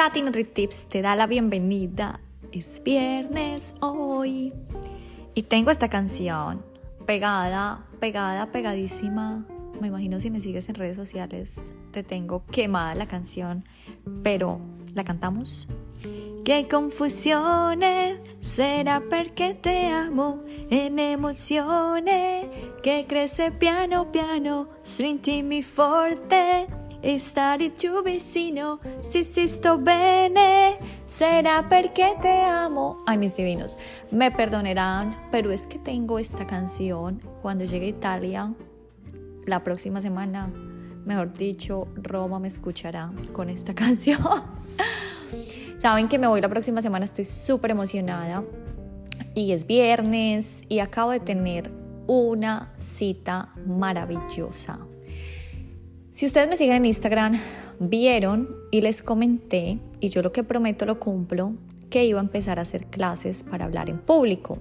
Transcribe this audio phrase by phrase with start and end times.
[0.00, 2.20] Tati NutriTips te da la bienvenida.
[2.52, 4.54] Es viernes hoy.
[5.34, 6.64] Y tengo esta canción
[7.04, 9.44] pegada, pegada, pegadísima.
[9.78, 13.66] Me imagino si me sigues en redes sociales, te tengo quemada la canción.
[14.22, 14.62] Pero,
[14.94, 15.68] ¿la cantamos?
[16.46, 17.80] Qué confusión
[18.40, 22.46] será porque te amo en emociones
[22.82, 24.70] que crece piano piano,
[25.44, 26.68] mi forte
[27.02, 33.02] stare giù vicino, si si sto bene, será porque te amo.
[33.06, 33.78] Ay, mis divinos,
[34.10, 38.54] me perdonarán, pero es que tengo esta canción cuando llegue a Italia
[39.46, 40.50] la próxima semana.
[41.04, 44.20] Mejor dicho, Roma me escuchará con esta canción.
[45.78, 48.44] Saben que me voy la próxima semana, estoy súper emocionada.
[49.34, 51.70] Y es viernes y acabo de tener
[52.06, 54.80] una cita maravillosa
[56.20, 57.40] si ustedes me siguen en Instagram,
[57.78, 61.54] vieron y les comenté, y yo lo que prometo lo cumplo,
[61.88, 64.58] que iba a empezar a hacer clases para hablar en público.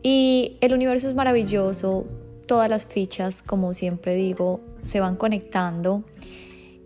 [0.00, 2.06] Y el universo es maravilloso,
[2.46, 6.04] todas las fichas, como siempre digo, se van conectando.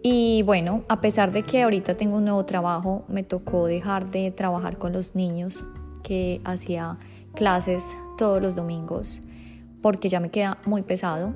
[0.02, 4.30] Y bueno, a pesar de que ahorita tengo un nuevo trabajo, me tocó dejar de
[4.30, 5.62] trabajar con los niños
[6.02, 6.96] que hacía
[7.34, 7.84] clases
[8.16, 9.20] todos los domingos,
[9.82, 11.34] porque ya me queda muy pesado.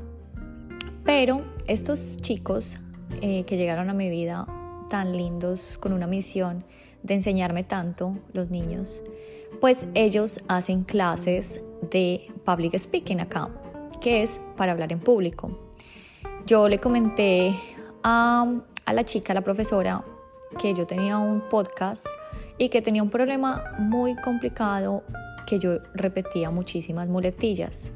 [1.04, 2.78] Pero estos chicos
[3.22, 4.46] eh, que llegaron a mi vida
[4.88, 6.64] tan lindos, con una misión
[7.02, 9.02] de enseñarme tanto, los niños,
[9.60, 13.48] pues ellos hacen clases de public speaking acá,
[14.00, 15.50] que es para hablar en público.
[16.46, 17.54] Yo le comenté
[18.02, 18.46] a,
[18.92, 20.04] la chica, la profesora,
[20.60, 22.06] que yo tenía un podcast
[22.58, 25.02] y que tenía un problema muy complicado
[25.46, 27.92] que yo repetía muchísimas muletillas.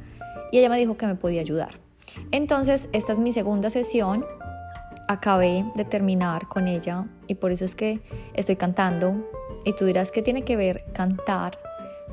[0.52, 1.89] Y ella me dijo que me podía ayudar.
[2.32, 4.24] Entonces, esta es mi segunda sesión.
[5.08, 8.00] Acabé de terminar con ella y por eso es que
[8.34, 9.28] estoy cantando.
[9.64, 11.58] Y tú dirás, ¿qué tiene que ver cantar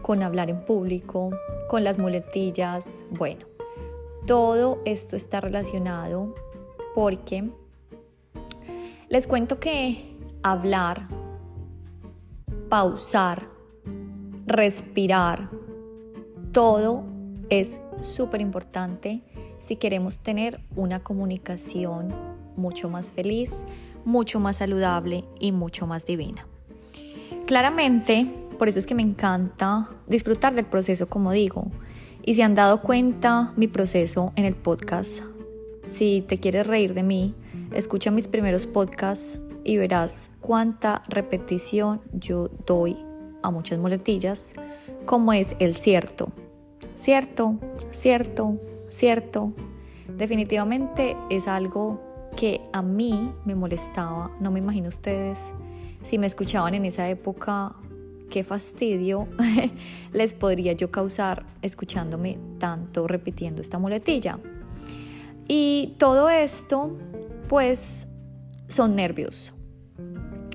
[0.01, 1.29] con hablar en público,
[1.69, 3.03] con las muletillas?
[3.11, 3.45] Bueno,
[4.25, 6.33] todo esto está relacionado
[6.95, 7.49] porque
[9.09, 11.07] les cuento que hablar,
[12.69, 13.43] pausar,
[14.47, 15.49] respirar,
[16.51, 17.16] todo
[17.49, 19.21] es súper importante
[19.59, 22.13] si queremos tener una comunicación
[22.55, 23.65] mucho más feliz,
[24.05, 26.47] mucho más saludable y mucho más divina.
[27.45, 31.71] Claramente, por eso es que me encanta disfrutar del proceso, como digo.
[32.23, 35.21] Y si han dado cuenta mi proceso en el podcast,
[35.85, 37.35] si te quieres reír de mí,
[37.73, 42.97] escucha mis primeros podcasts y verás cuánta repetición yo doy
[43.43, 44.53] a muchas muletillas,
[45.05, 46.31] como es el cierto.
[46.97, 47.59] Cierto,
[47.91, 48.59] cierto,
[48.89, 49.53] cierto.
[50.17, 52.01] Definitivamente es algo
[52.35, 55.53] que a mí me molestaba, no me imagino ustedes
[56.01, 57.75] si me escuchaban en esa época,
[58.31, 59.27] qué fastidio
[60.11, 64.39] les podría yo causar escuchándome tanto repitiendo esta muletilla.
[65.47, 66.97] Y todo esto,
[67.47, 68.07] pues,
[68.69, 69.53] son nervios.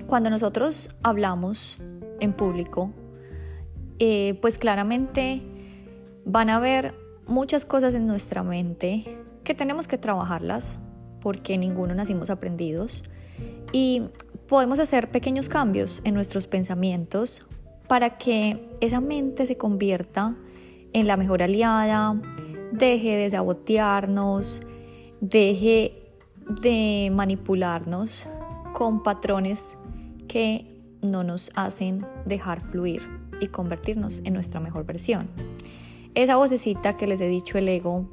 [0.07, 1.79] Cuando nosotros hablamos
[2.19, 2.91] en público,
[3.99, 5.52] eh, pues claramente
[6.25, 6.95] van a ver
[7.27, 10.79] muchas cosas en nuestra mente que tenemos que trabajarlas
[11.21, 13.03] porque ninguno nacimos aprendidos
[13.71, 14.03] y
[14.47, 17.47] podemos hacer pequeños cambios en nuestros pensamientos
[17.87, 20.35] para que esa mente se convierta
[20.93, 22.19] en la mejor aliada,
[22.71, 24.61] deje de sabotearnos,
[25.21, 26.11] deje
[26.61, 28.27] de manipularnos
[28.73, 29.75] con patrones
[30.27, 33.01] que no nos hacen dejar fluir
[33.39, 35.29] y convertirnos en nuestra mejor versión.
[36.15, 38.05] Esa vocecita que les he dicho, el ego,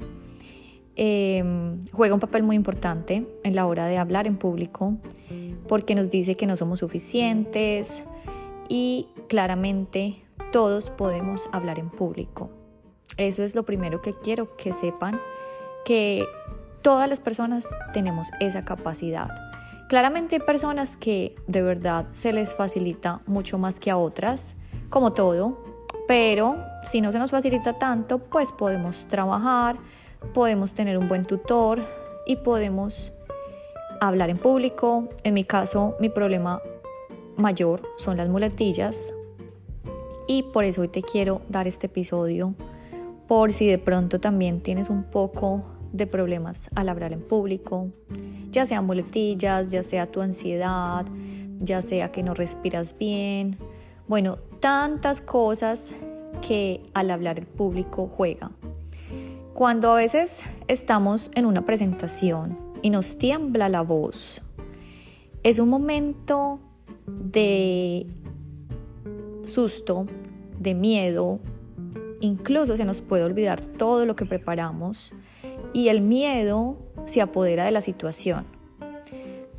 [0.95, 4.97] em, juega un papel muy importante en la hora de hablar en público
[5.67, 8.03] porque nos dice que no somos suficientes
[8.67, 10.15] y claramente
[10.51, 12.49] todos podemos hablar en público.
[13.17, 15.19] Eso es lo primero que quiero que sepan,
[15.85, 16.25] que
[16.81, 19.29] todas las personas tenemos esa capacidad.
[19.89, 24.55] Claramente hay personas que de verdad se les facilita mucho más que a otras,
[24.89, 25.57] como todo,
[26.11, 29.77] pero si no se nos facilita tanto, pues podemos trabajar,
[30.33, 31.79] podemos tener un buen tutor
[32.25, 33.13] y podemos
[34.01, 35.07] hablar en público.
[35.23, 36.61] En mi caso, mi problema
[37.37, 39.13] mayor son las muletillas
[40.27, 42.55] y por eso hoy te quiero dar este episodio
[43.25, 47.87] por si de pronto también tienes un poco de problemas al hablar en público,
[48.49, 51.05] ya sea muletillas, ya sea tu ansiedad,
[51.61, 53.57] ya sea que no respiras bien,
[54.09, 55.93] bueno, tantas cosas
[56.47, 58.51] que al hablar el público juega.
[59.53, 64.41] Cuando a veces estamos en una presentación y nos tiembla la voz,
[65.43, 66.59] es un momento
[67.07, 68.07] de
[69.43, 70.05] susto,
[70.59, 71.39] de miedo,
[72.21, 75.13] incluso se nos puede olvidar todo lo que preparamos
[75.73, 78.45] y el miedo se apodera de la situación.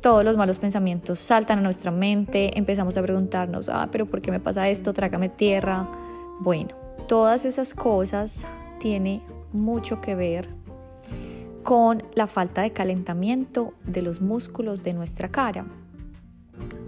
[0.03, 4.31] Todos los malos pensamientos saltan a nuestra mente, empezamos a preguntarnos, ah, pero ¿por qué
[4.31, 4.91] me pasa esto?
[4.91, 5.89] Trágame tierra.
[6.41, 6.75] Bueno,
[7.07, 8.43] todas esas cosas
[8.81, 9.23] tienen
[9.53, 10.49] mucho que ver
[11.63, 15.67] con la falta de calentamiento de los músculos de nuestra cara.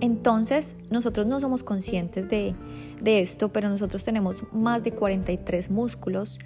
[0.02, 2.54] Entonces, nosotros no somos conscientes de,
[3.02, 6.38] esto, pero nosotros tenemos más de 43 músculos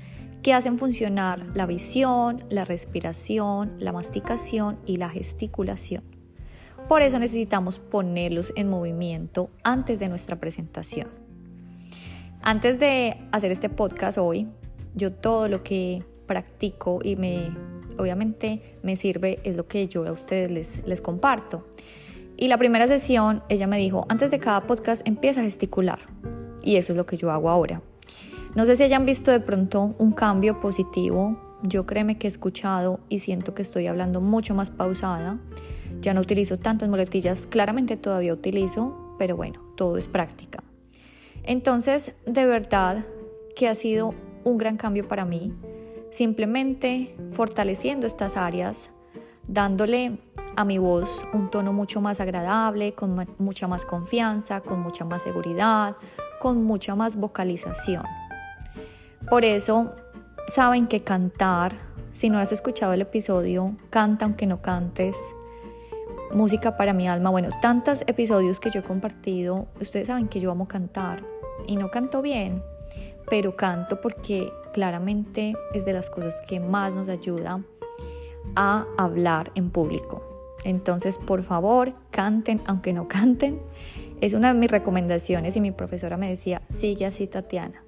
[0.43, 6.18] que hacen funcionar la visión, la respiración, la masticación y la gesticulación.
[6.89, 11.07] Por eso necesitamos ponerlos en movimiento antes de nuestra presentación.
[12.41, 14.47] Antes de hacer este podcast hoy,
[14.95, 17.51] yo todo lo que practico y me
[17.99, 21.67] obviamente me sirve es lo que yo a ustedes les, les comparto.
[22.37, 25.99] Y la primera sesión, ella me dijo, antes de cada podcast empieza a gesticular.
[26.63, 27.83] Y eso es lo que yo hago ahora.
[28.55, 31.39] No sé si hayan visto de pronto un cambio positivo.
[31.61, 35.37] Yo créeme que he escuchado y siento que estoy hablando mucho más pausada.
[36.01, 37.45] Ya no utilizo tantas muletillas.
[37.45, 40.63] Claramente todavía utilizo, pero bueno, todo es práctica.
[41.43, 43.05] Entonces, de verdad
[43.55, 44.13] que ha sido
[44.43, 45.53] un gran cambio para mí.
[46.11, 48.89] Simplemente fortaleciendo estas áreas,
[49.47, 50.19] dándole
[50.55, 55.23] a mi voz un tono mucho más agradable, con mucha más confianza, con mucha más
[55.23, 55.95] seguridad,
[56.39, 58.03] con mucha más vocalización.
[59.29, 59.93] Por eso,
[60.47, 61.73] saben que cantar,
[62.13, 65.15] si no has escuchado el episodio, canta aunque no cantes,
[66.33, 70.51] música para mi alma, bueno, tantos episodios que yo he compartido, ustedes saben que yo
[70.51, 71.23] amo cantar
[71.67, 72.63] y no canto bien,
[73.29, 77.63] pero canto porque claramente es de las cosas que más nos ayuda
[78.55, 80.23] a hablar en público.
[80.63, 83.61] Entonces, por favor, canten aunque no canten.
[84.21, 87.83] Es una de mis recomendaciones y mi profesora me decía, sigue así Tatiana,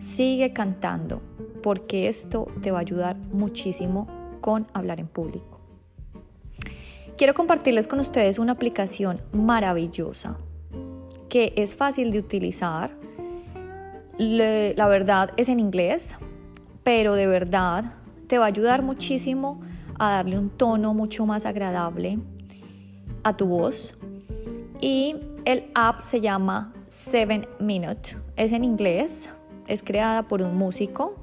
[0.00, 1.20] sigue cantando,
[1.62, 4.06] porque esto te va a ayudar muchísimo
[4.40, 5.53] con hablar en público.
[7.16, 10.36] Quiero compartirles con ustedes una aplicación maravillosa
[11.28, 12.90] que es fácil de utilizar.
[14.18, 16.14] la verdad es en inglés,
[16.82, 17.92] pero de verdad
[18.26, 19.60] te va a ayudar muchísimo
[19.98, 22.18] a darle un tono mucho más agradable
[23.22, 23.96] a tu voz.
[24.80, 28.16] Y el app se llama Seven Minute.
[28.36, 29.28] Es en inglés,
[29.66, 31.14] es creada por un músico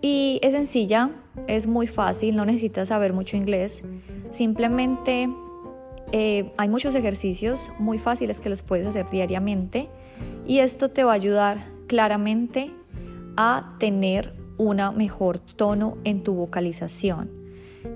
[0.00, 1.10] y es sencilla,
[1.46, 3.84] es muy fácil, no necesitas saber mucho inglés.
[4.32, 5.28] Simplemente
[6.10, 9.88] eh, hay muchos ejercicios muy fáciles que los puedes hacer diariamente
[10.46, 12.72] y esto te va a ayudar claramente
[13.36, 17.30] a tener una mejor tono en tu vocalización.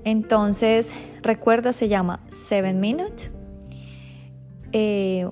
[0.04, 3.30] Entonces, recuerda, se llama 7 Minute.
[4.72, 5.28] Eh,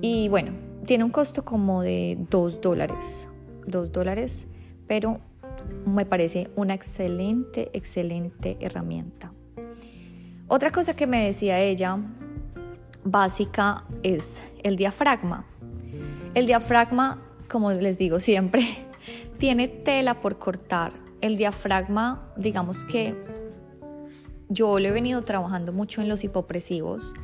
[0.00, 0.52] y bueno,
[0.86, 3.28] tiene un costo como de 2 dólares.
[3.66, 4.46] 2 dólares,
[4.86, 5.20] pero
[5.86, 9.32] me parece una excelente, excelente herramienta.
[10.46, 11.98] Otra cosa que me decía ella,
[13.02, 15.46] básica, es el diafragma.
[16.34, 18.62] El diafragma, como les digo siempre,
[19.38, 20.92] tiene tela por cortar.
[21.22, 23.14] El diafragma, digamos que
[24.50, 27.14] yo lo he venido trabajando mucho en los hipopresivos.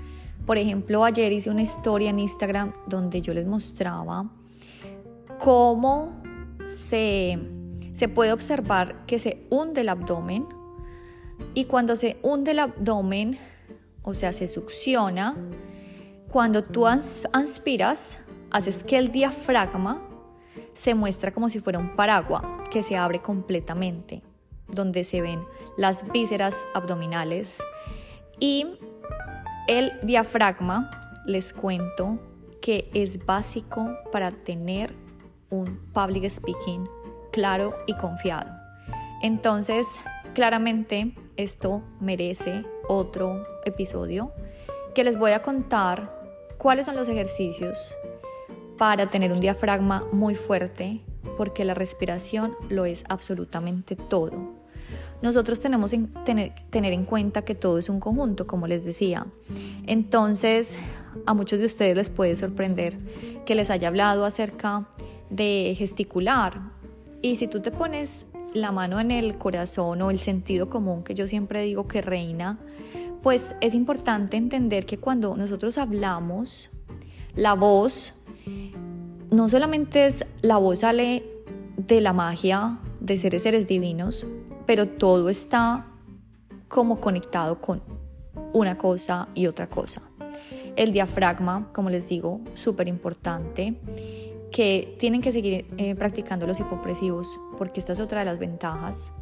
[0.46, 4.30] Por ejemplo, ayer hice una historia en Instagram donde yo les mostraba
[5.38, 6.22] cómo
[6.66, 7.38] se,
[7.92, 10.46] se puede observar que se hunde el abdomen
[11.54, 13.38] y cuando se hunde el abdomen,
[14.02, 15.36] o sea, se succiona,
[16.30, 18.18] cuando tú aspiras,
[18.50, 20.02] haces que el diafragma
[20.74, 24.22] se muestra como si fuera un paraguas que se abre completamente
[24.68, 25.44] donde se ven
[25.76, 27.62] las vísceras abdominales
[28.38, 28.66] y
[29.68, 30.90] el diafragma,
[31.26, 32.18] les cuento
[32.62, 34.94] que es básico para tener
[35.50, 36.88] un public speaking
[37.32, 38.50] claro y confiado.
[39.22, 39.86] Entonces,
[40.34, 44.32] claramente esto merece otro episodio
[44.94, 46.18] que les voy a contar
[46.58, 47.94] cuáles son los ejercicios
[48.78, 51.00] para tener un diafragma muy fuerte,
[51.36, 54.60] porque la respiración lo es absolutamente todo
[55.22, 59.26] nosotros tenemos que tener, tener en cuenta que todo es un conjunto, como les decía.
[59.86, 60.78] Entonces,
[61.26, 62.96] a muchos de ustedes les puede sorprender
[63.44, 64.88] que les haya hablado acerca
[65.28, 66.58] de gesticular.
[67.20, 71.14] Y si tú te pones la mano en el corazón o el sentido común que
[71.14, 72.58] yo siempre digo que reina,
[73.22, 76.70] pues es importante entender que cuando nosotros hablamos,
[77.34, 78.14] la voz
[79.30, 81.24] no solamente es la voz sale
[81.76, 84.26] de la magia de seres seres divinos,
[84.66, 85.86] pero todo está
[86.68, 87.82] como conectado con
[88.52, 90.02] una cosa y otra cosa.
[90.76, 93.80] El diafragma, como les digo, súper importante,
[94.52, 97.28] que tienen que seguir eh, practicando los hipopresivos
[97.58, 99.12] porque esta es otra de las ventajas.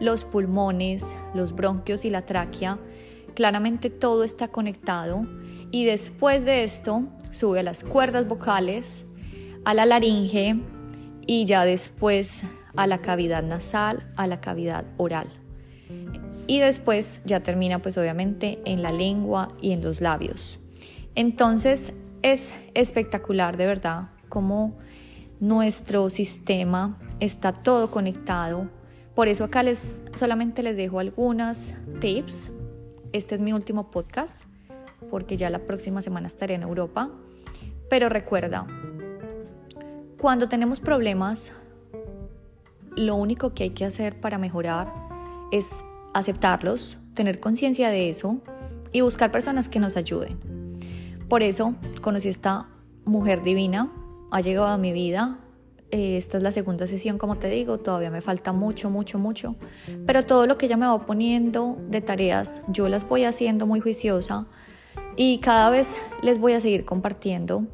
[0.00, 1.04] Los pulmones,
[1.34, 2.78] los bronquios y la tráquea,
[3.34, 5.26] claramente todo está conectado
[5.70, 9.06] y después de esto sube a las cuerdas vocales,
[9.64, 10.60] a la laringe
[11.26, 12.44] y ya después
[12.76, 15.28] a la cavidad nasal, a la cavidad oral.
[16.46, 20.60] Y después ya termina pues obviamente en la lengua y en los labios.
[21.14, 21.92] Entonces
[22.22, 24.76] es espectacular de verdad cómo
[25.40, 28.68] nuestro sistema está todo conectado.
[29.14, 32.50] Por eso acá les solamente les dejo algunas tips.
[33.12, 34.44] Este es mi último podcast
[35.10, 37.10] porque ya la próxima semana estaré en Europa.
[37.88, 38.66] Pero recuerda,
[40.18, 41.52] cuando tenemos problemas,
[42.96, 44.92] lo único que hay que hacer para mejorar
[45.52, 48.38] es aceptarlos, tener conciencia de eso
[48.92, 50.38] y buscar personas que nos ayuden.
[51.28, 52.68] Por eso conocí a esta
[53.04, 53.90] mujer divina,
[54.30, 55.38] ha llegado a mi vida.
[55.90, 59.56] Eh, esta es la segunda sesión, como te digo, todavía me falta mucho, mucho, mucho.
[60.06, 63.80] Pero todo lo que ella me va poniendo de tareas, yo las voy haciendo muy
[63.80, 64.46] juiciosa
[65.16, 67.64] y cada vez les voy a seguir compartiendo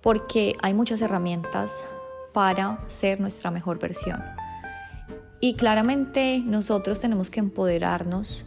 [0.00, 1.84] porque hay muchas herramientas
[2.32, 4.22] para ser nuestra mejor versión.
[5.40, 8.44] Y claramente nosotros tenemos que empoderarnos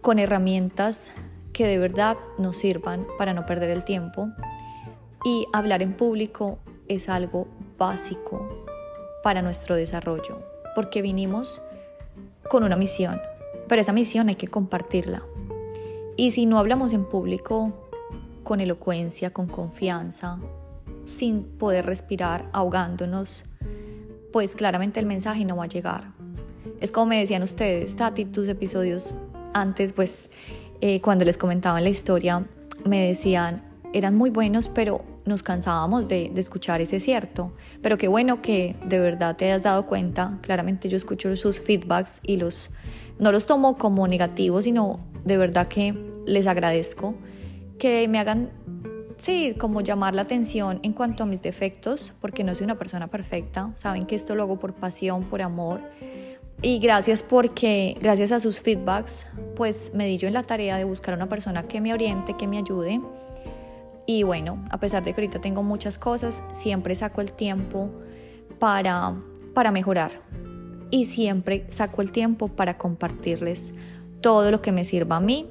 [0.00, 1.12] con herramientas
[1.52, 4.30] que de verdad nos sirvan para no perder el tiempo.
[5.24, 6.58] Y hablar en público
[6.88, 7.46] es algo
[7.78, 8.66] básico
[9.22, 10.42] para nuestro desarrollo,
[10.74, 11.60] porque vinimos
[12.48, 13.20] con una misión,
[13.68, 15.22] pero esa misión hay que compartirla.
[16.16, 17.88] Y si no hablamos en público
[18.42, 20.38] con elocuencia, con confianza,
[21.04, 23.44] sin poder respirar, ahogándonos,
[24.32, 26.12] pues claramente el mensaje no va a llegar.
[26.80, 29.12] Es como me decían ustedes, Tati, tus episodios
[29.52, 30.30] antes, pues
[30.80, 32.46] eh, cuando les comentaban la historia,
[32.84, 33.62] me decían,
[33.92, 37.52] eran muy buenos, pero nos cansábamos de, escuchar ese cierto.
[37.82, 40.38] Pero qué bueno que de verdad te hayas dado cuenta.
[40.42, 42.70] Claramente yo escucho sus feedbacks y los
[43.18, 45.94] no los tomo como negativos, sino de verdad que
[46.26, 47.14] les agradezco
[47.78, 48.50] que me hagan
[49.16, 53.08] sí, como llamar la atención en cuanto a mis defectos, porque no soy una persona
[53.08, 53.72] perfecta.
[53.76, 55.80] Saben que esto lo hago por pasión, por amor.
[56.62, 60.84] Y gracias porque, gracias a sus feedbacks, pues me di yo en la tarea de
[60.84, 63.00] buscar una persona que me oriente, que me ayude.
[64.06, 67.90] Y bueno, a pesar de que ahorita tengo muchas cosas, siempre saco el tiempo
[68.58, 69.14] para,
[69.54, 70.10] para mejorar.
[70.90, 73.74] Y siempre saco el tiempo para compartirles
[74.20, 75.48] todo lo que me sirva a mí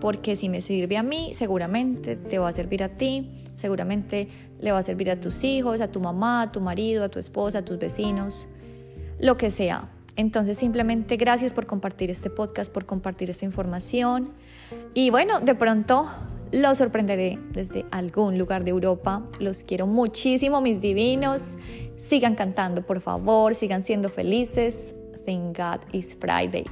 [0.00, 4.28] porque si me sirve a mí, seguramente te va a servir a ti, seguramente
[4.60, 7.18] le va a servir a tus hijos, a tu mamá, a tu marido, a tu
[7.18, 8.48] esposa, a tus vecinos,
[9.18, 9.88] lo que sea.
[10.16, 14.30] Entonces simplemente gracias por compartir este podcast, por compartir esta información
[14.94, 16.06] y bueno, de pronto
[16.52, 19.22] los sorprenderé desde algún lugar de Europa.
[19.38, 21.56] Los quiero muchísimo, mis divinos.
[21.96, 24.94] Sigan cantando, por favor, sigan siendo felices.
[25.26, 26.64] Thank God it's Friday.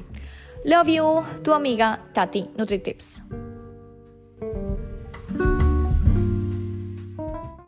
[0.64, 3.45] Love you, tu amiga Tati NutriTips.